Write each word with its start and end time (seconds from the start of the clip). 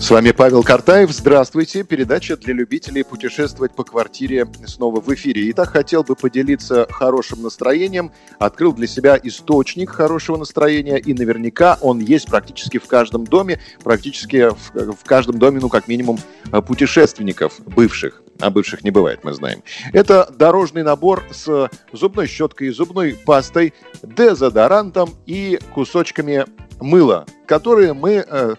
С 0.00 0.10
вами 0.10 0.30
Павел 0.30 0.62
Картаев. 0.62 1.10
Здравствуйте. 1.10 1.82
Передача 1.82 2.36
для 2.36 2.54
любителей 2.54 3.02
путешествовать 3.02 3.72
по 3.72 3.82
квартире 3.82 4.46
снова 4.64 5.00
в 5.00 5.12
эфире. 5.12 5.50
Итак, 5.50 5.70
хотел 5.70 6.04
бы 6.04 6.14
поделиться 6.14 6.86
хорошим 6.88 7.42
настроением. 7.42 8.12
Открыл 8.38 8.72
для 8.72 8.86
себя 8.86 9.18
источник 9.20 9.90
хорошего 9.90 10.36
настроения, 10.36 10.98
и 10.98 11.12
наверняка 11.14 11.78
он 11.80 11.98
есть 11.98 12.28
практически 12.28 12.78
в 12.78 12.86
каждом 12.86 13.26
доме, 13.26 13.60
практически 13.82 14.50
в, 14.50 14.94
в 14.94 15.04
каждом 15.04 15.38
доме, 15.38 15.58
ну, 15.60 15.68
как 15.68 15.88
минимум, 15.88 16.18
путешественников 16.66 17.60
бывших 17.66 18.22
а 18.40 18.50
бывших 18.50 18.84
не 18.84 18.92
бывает, 18.92 19.24
мы 19.24 19.32
знаем. 19.34 19.64
Это 19.92 20.32
дорожный 20.32 20.84
набор 20.84 21.24
с 21.32 21.68
зубной 21.92 22.28
щеткой, 22.28 22.70
зубной 22.70 23.14
пастой, 23.26 23.74
дезодорантом 24.02 25.10
и 25.26 25.58
кусочками 25.74 26.44
мыла, 26.80 27.26
которые 27.46 27.92
мы 27.92 28.24
э, 28.26 28.54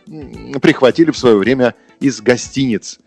прихватили 0.61 1.11
в 1.11 1.17
свое 1.17 1.35
время 1.35 1.75
из 1.99 2.21
гостиниц. 2.21 2.99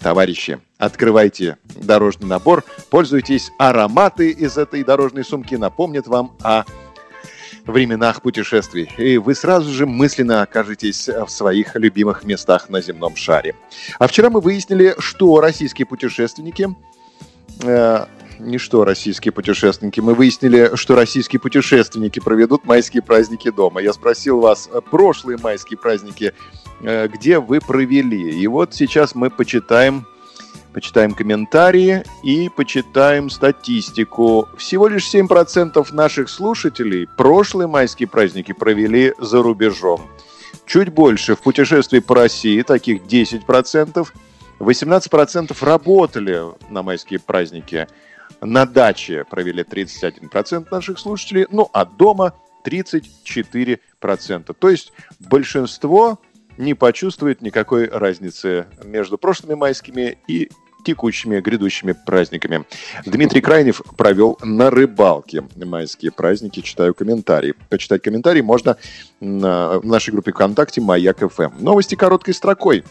Товарищи, 0.00 0.58
открывайте 0.78 1.58
дорожный 1.76 2.28
набор, 2.28 2.64
пользуйтесь 2.90 3.52
ароматы 3.58 4.30
из 4.30 4.58
этой 4.58 4.82
дорожной 4.82 5.24
сумки, 5.24 5.54
напомнят 5.54 6.08
вам 6.08 6.36
о 6.42 6.64
временах 7.66 8.22
путешествий, 8.22 8.90
и 8.98 9.18
вы 9.18 9.36
сразу 9.36 9.70
же 9.70 9.86
мысленно 9.86 10.42
окажетесь 10.42 11.08
в 11.08 11.28
своих 11.28 11.76
любимых 11.76 12.24
местах 12.24 12.68
на 12.68 12.80
земном 12.80 13.14
шаре. 13.14 13.54
А 14.00 14.08
вчера 14.08 14.30
мы 14.30 14.40
выяснили, 14.40 14.96
что 14.98 15.40
российские 15.40 15.86
путешественники 15.86 16.68
э, 17.62 18.06
ничто 18.46 18.84
российские 18.84 19.32
путешественники. 19.32 20.00
Мы 20.00 20.14
выяснили, 20.14 20.72
что 20.74 20.94
российские 20.94 21.40
путешественники 21.40 22.20
проведут 22.20 22.64
майские 22.64 23.02
праздники 23.02 23.50
дома. 23.50 23.80
Я 23.80 23.92
спросил 23.92 24.40
вас, 24.40 24.68
э, 24.72 24.80
прошлые 24.80 25.38
майские 25.38 25.78
праздники, 25.78 26.32
э, 26.82 27.08
где 27.08 27.38
вы 27.38 27.60
провели? 27.60 28.30
И 28.40 28.46
вот 28.46 28.74
сейчас 28.74 29.14
мы 29.14 29.30
почитаем 29.30 30.06
почитаем 30.72 31.12
комментарии 31.12 32.02
и 32.22 32.48
почитаем 32.48 33.28
статистику. 33.28 34.48
Всего 34.56 34.88
лишь 34.88 35.06
7% 35.06 35.92
наших 35.92 36.30
слушателей 36.30 37.06
прошлые 37.16 37.68
майские 37.68 38.08
праздники 38.08 38.52
провели 38.52 39.12
за 39.18 39.42
рубежом. 39.42 40.00
Чуть 40.66 40.88
больше 40.88 41.36
в 41.36 41.40
путешествии 41.40 41.98
по 41.98 42.14
России, 42.14 42.62
таких 42.62 43.02
10%. 43.02 44.12
18% 44.60 45.56
работали 45.62 46.40
на 46.70 46.82
майские 46.82 47.18
праздники. 47.18 47.88
На 48.40 48.66
даче 48.66 49.24
провели 49.28 49.62
31% 49.62 50.66
наших 50.70 50.98
слушателей, 50.98 51.46
ну 51.50 51.68
а 51.72 51.84
дома 51.84 52.34
34%. 52.64 54.54
То 54.58 54.68
есть 54.68 54.92
большинство 55.20 56.18
не 56.58 56.74
почувствует 56.74 57.40
никакой 57.42 57.88
разницы 57.88 58.66
между 58.84 59.18
прошлыми 59.18 59.54
майскими 59.54 60.18
и 60.26 60.50
текущими 60.84 61.40
грядущими 61.40 61.92
праздниками. 61.92 62.64
Дмитрий 63.06 63.40
Крайнев 63.40 63.82
провел 63.96 64.38
на 64.42 64.68
рыбалке 64.68 65.44
майские 65.56 66.10
праздники. 66.10 66.60
Читаю 66.60 66.92
комментарии. 66.92 67.54
Почитать 67.68 68.02
комментарии 68.02 68.40
можно 68.40 68.76
в 69.20 69.86
нашей 69.86 70.10
группе 70.10 70.32
ВКонтакте 70.32 70.80
«Маяк 70.80 71.20
ФМ». 71.20 71.52
Новости 71.60 71.94
короткой 71.94 72.34
строкой. 72.34 72.84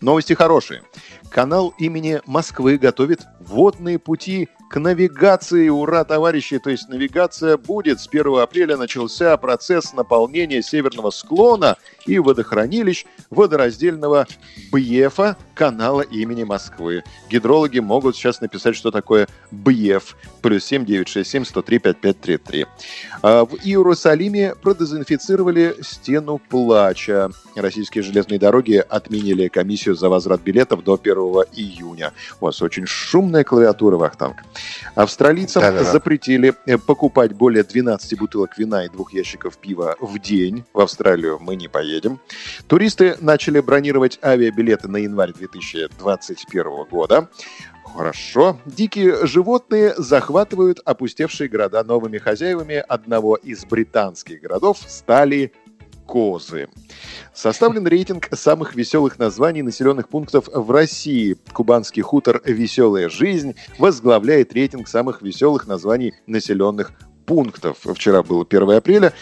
Новости 0.00 0.34
хорошие. 0.34 0.82
Канал 1.30 1.74
имени 1.78 2.20
Москвы 2.26 2.78
готовит 2.78 3.26
водные 3.40 3.98
пути 3.98 4.48
к 4.68 4.80
навигации. 4.80 5.68
Ура, 5.68 6.04
товарищи! 6.04 6.58
То 6.58 6.70
есть 6.70 6.88
навигация 6.88 7.56
будет. 7.56 8.00
С 8.00 8.08
1 8.08 8.38
апреля 8.40 8.76
начался 8.76 9.36
процесс 9.36 9.92
наполнения 9.92 10.62
северного 10.62 11.10
склона 11.10 11.76
и 12.04 12.18
водохранилищ 12.18 13.06
водораздельного 13.30 14.26
Бьефа 14.72 15.36
канала 15.54 16.00
имени 16.00 16.44
Москвы. 16.44 17.04
Гидрологи 17.30 17.78
могут 17.78 18.16
сейчас 18.16 18.40
написать, 18.40 18.76
что 18.76 18.90
такое 18.90 19.28
Бьеф. 19.50 20.16
Плюс 20.42 20.64
7 20.64 20.84
967 20.84 21.44
103 21.44 21.78
5533. 21.78 22.66
В 23.22 23.48
Иерусалиме 23.64 24.54
продезинфицировали 24.54 25.76
стену 25.82 26.38
плача. 26.38 27.30
Российские 27.54 28.02
железные 28.02 28.38
дороги 28.38 28.84
отменили 28.88 29.48
комиссию 29.48 29.94
за 29.94 30.08
возврат 30.08 30.42
билетов 30.42 30.84
до 30.84 30.98
1 31.00 31.16
июня. 31.52 32.12
У 32.40 32.46
вас 32.46 32.60
очень 32.62 32.86
шумная 32.86 33.44
клавиатура, 33.44 33.96
Вахтанг. 33.96 34.36
Австралийцам 34.94 35.62
Да-да-да. 35.62 35.92
запретили 35.92 36.54
э, 36.66 36.78
покупать 36.78 37.32
более 37.32 37.62
12 37.64 38.18
бутылок 38.18 38.56
вина 38.58 38.84
и 38.84 38.88
двух 38.88 39.12
ящиков 39.12 39.58
пива 39.58 39.96
в 40.00 40.18
день. 40.18 40.64
В 40.72 40.80
Австралию 40.80 41.38
мы 41.40 41.56
не 41.56 41.68
поедем. 41.68 42.20
Туристы 42.66 43.16
начали 43.20 43.60
бронировать 43.60 44.18
авиабилеты 44.22 44.88
на 44.88 44.98
январь 44.98 45.32
2021 45.32 46.84
года. 46.90 47.28
Хорошо. 47.94 48.58
Дикие 48.66 49.26
животные 49.26 49.94
захватывают 49.96 50.80
опустевшие 50.84 51.48
города 51.48 51.82
новыми 51.84 52.18
хозяевами. 52.18 52.76
Одного 52.76 53.36
из 53.36 53.64
британских 53.64 54.42
городов 54.42 54.78
стали 54.86 55.52
козы. 56.06 56.68
Составлен 57.34 57.86
рейтинг 57.86 58.28
самых 58.32 58.74
веселых 58.74 59.18
названий 59.18 59.62
населенных 59.62 60.08
пунктов 60.08 60.48
в 60.52 60.70
России. 60.70 61.36
Кубанский 61.52 62.02
хутор 62.02 62.40
«Веселая 62.44 63.08
жизнь» 63.08 63.54
возглавляет 63.78 64.52
рейтинг 64.54 64.88
самых 64.88 65.20
веселых 65.20 65.66
названий 65.66 66.14
населенных 66.26 66.92
пунктов. 67.26 67.78
Вчера 67.82 68.22
было 68.22 68.46
1 68.48 68.70
апреля, 68.70 69.12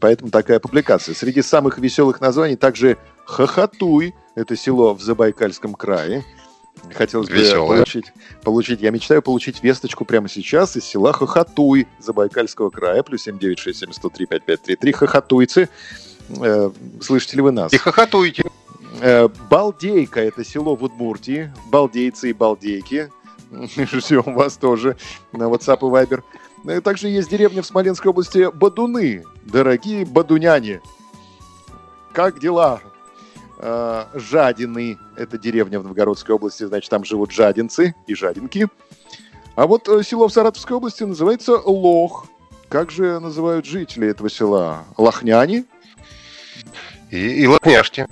поэтому 0.00 0.30
такая 0.30 0.58
публикация. 0.58 1.14
Среди 1.14 1.42
самых 1.42 1.78
веселых 1.78 2.20
названий 2.20 2.56
также 2.56 2.96
Хохотуй, 3.24 4.14
это 4.34 4.56
село 4.56 4.94
в 4.94 5.02
Забайкальском 5.02 5.74
крае. 5.74 6.24
Хотелось 6.94 7.28
бы 7.28 7.36
получить, 7.54 8.06
получить, 8.42 8.80
я 8.80 8.90
мечтаю 8.90 9.22
получить 9.22 9.62
весточку 9.62 10.04
прямо 10.04 10.28
сейчас 10.28 10.76
из 10.76 10.84
села 10.84 11.12
Хохотуй 11.12 11.86
Забайкальского 11.98 12.70
края, 12.70 13.02
плюс 13.02 13.22
7967 13.22 14.92
Хохотуйцы. 14.92 15.68
Э, 16.38 16.70
слышите 17.00 17.36
ли 17.36 17.42
вы 17.42 17.52
нас? 17.52 17.72
И 17.72 17.78
хохотуете. 17.78 18.44
Э, 19.00 19.28
Балдейка– 19.48 20.20
это 20.22 20.44
село 20.44 20.76
в 20.76 20.84
Удмуртии. 20.84 21.52
Балдейцы 21.70 22.30
и 22.30 22.32
балдейки. 22.32 23.10
Ждем 23.76 24.34
вас 24.34 24.56
тоже 24.56 24.96
на 25.32 25.44
WhatsApp 25.44 25.78
и 25.78 25.82
Viber. 25.82 26.22
Э, 26.66 26.80
также 26.80 27.08
есть 27.08 27.30
деревня 27.30 27.62
в 27.62 27.66
Смоленской 27.66 28.10
области 28.10 28.50
Бадуны. 28.54 29.24
Дорогие 29.44 30.04
бадуняне. 30.04 30.80
Как 32.12 32.40
дела? 32.40 32.80
Жадины– 34.14 34.98
это 35.16 35.36
деревня 35.36 35.80
в 35.80 35.84
Новгородской 35.84 36.34
области, 36.34 36.64
значит, 36.64 36.88
там 36.88 37.04
живут 37.04 37.30
жадинцы 37.30 37.94
и 38.06 38.14
жадинки. 38.14 38.68
А 39.54 39.66
вот 39.66 39.86
село 40.02 40.28
в 40.28 40.32
Саратовской 40.32 40.78
области 40.78 41.02
называется 41.02 41.58
Лох. 41.58 42.26
Как 42.70 42.90
же 42.90 43.20
называют 43.20 43.66
жители 43.66 44.08
этого 44.08 44.30
села? 44.30 44.86
Лохняне– 44.96 45.66
и, 47.10 47.42
и 47.42 47.46
латняшки. 47.46 48.06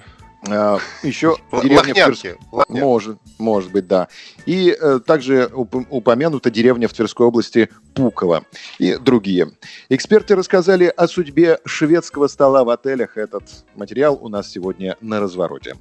А, 0.47 0.79
еще 1.03 1.37
деревня 1.53 1.95
Лохнянки. 1.95 2.37
в 2.51 2.65
Может, 2.69 3.19
может 3.39 3.73
быть, 3.73 3.87
да. 3.87 4.09
И 4.47 4.77
э, 4.79 5.01
также 5.05 5.51
уп- 5.53 5.87
упомянута 5.91 6.51
деревня 6.51 6.89
в 6.89 6.93
Тверской 6.93 7.27
области 7.27 7.69
Пуково 7.95 8.45
и 8.79 8.97
другие. 8.97 9.51
Эксперты 9.89 10.37
рассказали 10.37 10.93
о 10.97 11.09
судьбе 11.09 11.59
шведского 11.65 12.29
стола 12.29 12.63
в 12.63 12.71
отелях. 12.71 13.17
Этот 13.17 13.43
материал 13.75 14.17
у 14.21 14.29
нас 14.29 14.51
сегодня 14.51 14.97
на 15.01 15.19
развороте. 15.21 15.75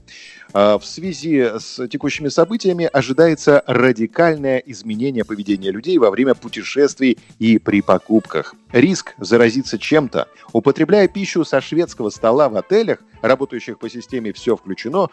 А, 0.54 0.80
в 0.80 0.86
связи 0.86 1.52
с 1.60 1.88
текущими 1.88 2.30
событиями 2.30 2.90
ожидается 2.92 3.64
радикальное 3.68 4.58
изменение 4.58 5.24
поведения 5.24 5.72
людей 5.72 5.98
во 6.00 6.10
время 6.10 6.34
путешествий 6.34 7.20
и 7.38 7.60
при 7.60 7.82
покупках. 7.82 8.56
Риск 8.72 9.14
заразиться 9.20 9.78
чем-то, 9.78 10.28
употребляя 10.52 11.08
пищу 11.08 11.46
со 11.46 11.62
шведского 11.62 12.10
стола 12.10 12.50
в 12.50 12.56
отелях, 12.56 13.00
работающих 13.22 13.80
по 13.80 13.90
системе 13.90 14.34
«все 14.34 14.56
включено», 14.56 15.10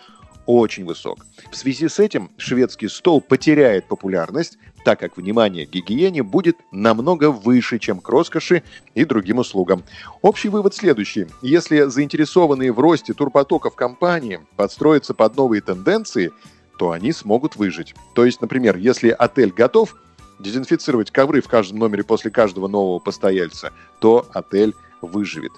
очень 0.46 0.84
высок. 0.84 1.24
В 1.50 1.56
связи 1.56 1.88
с 1.88 1.98
этим 1.98 2.30
шведский 2.36 2.88
стол 2.88 3.20
потеряет 3.20 3.86
популярность, 3.86 4.58
так 4.84 5.00
как 5.00 5.16
внимание 5.16 5.66
к 5.66 5.70
гигиене 5.70 6.22
будет 6.22 6.58
намного 6.70 7.30
выше, 7.30 7.78
чем 7.78 8.00
к 8.00 8.08
роскоши 8.08 8.62
и 8.94 9.04
другим 9.04 9.38
услугам. 9.38 9.84
Общий 10.20 10.50
вывод 10.50 10.74
следующий. 10.74 11.26
Если 11.40 11.88
заинтересованные 11.88 12.72
в 12.72 12.80
росте 12.80 13.14
турпотоков 13.14 13.74
компании 13.74 14.40
подстроятся 14.56 15.14
под 15.14 15.36
новые 15.36 15.62
тенденции, 15.62 16.30
то 16.78 16.90
они 16.90 17.12
смогут 17.12 17.56
выжить. 17.56 17.94
То 18.14 18.24
есть, 18.24 18.40
например, 18.40 18.76
если 18.76 19.08
отель 19.10 19.52
готов 19.52 19.96
дезинфицировать 20.40 21.10
ковры 21.10 21.40
в 21.40 21.48
каждом 21.48 21.78
номере 21.78 22.04
после 22.04 22.30
каждого 22.30 22.68
нового 22.68 22.98
постояльца, 22.98 23.72
то 24.00 24.26
отель 24.32 24.74
выживет. 25.04 25.52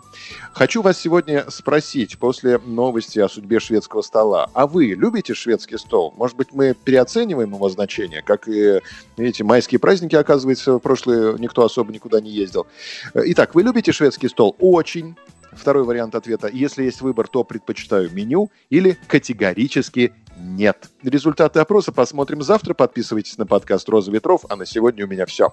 Хочу 0.52 0.82
вас 0.82 0.98
сегодня 0.98 1.50
спросить 1.50 2.18
после 2.18 2.58
новости 2.58 3.18
о 3.18 3.28
судьбе 3.28 3.60
шведского 3.60 4.02
стола. 4.02 4.50
А 4.54 4.66
вы 4.66 4.86
любите 4.86 5.34
шведский 5.34 5.78
стол? 5.78 6.14
Может 6.16 6.36
быть, 6.36 6.48
мы 6.52 6.74
переоцениваем 6.74 7.52
его 7.54 7.68
значение, 7.68 8.22
как 8.22 8.48
и, 8.48 8.80
видите, 9.16 9.44
майские 9.44 9.78
праздники, 9.78 10.16
оказывается, 10.16 10.74
в 10.74 10.78
прошлые 10.78 11.36
никто 11.38 11.64
особо 11.64 11.92
никуда 11.92 12.20
не 12.20 12.30
ездил. 12.30 12.66
Итак, 13.14 13.54
вы 13.54 13.62
любите 13.62 13.92
шведский 13.92 14.28
стол? 14.28 14.56
Очень. 14.58 15.16
Второй 15.52 15.84
вариант 15.84 16.14
ответа. 16.14 16.48
Если 16.52 16.84
есть 16.84 17.00
выбор, 17.00 17.28
то 17.28 17.42
предпочитаю 17.42 18.10
меню 18.12 18.50
или 18.68 18.98
категорически 19.08 20.12
нет. 20.38 20.90
Результаты 21.02 21.60
опроса 21.60 21.92
посмотрим 21.92 22.42
завтра. 22.42 22.74
Подписывайтесь 22.74 23.38
на 23.38 23.46
подкаст 23.46 23.88
«Роза 23.88 24.10
ветров». 24.10 24.44
А 24.50 24.56
на 24.56 24.66
сегодня 24.66 25.06
у 25.06 25.08
меня 25.08 25.24
все. 25.24 25.52